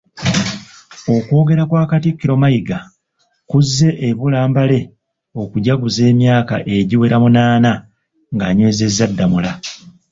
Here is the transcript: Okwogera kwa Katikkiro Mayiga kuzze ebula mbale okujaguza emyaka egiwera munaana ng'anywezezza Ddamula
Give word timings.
Okwogera 1.15 1.63
kwa 1.69 1.83
Katikkiro 1.91 2.35
Mayiga 2.41 2.77
kuzze 3.49 3.89
ebula 4.07 4.39
mbale 4.49 4.79
okujaguza 5.41 6.01
emyaka 6.11 6.55
egiwera 6.75 7.15
munaana 7.23 7.71
ng'anywezezza 8.33 9.05
Ddamula 9.11 9.51